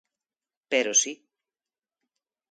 Pero 0.71 0.91
si. 1.01 1.13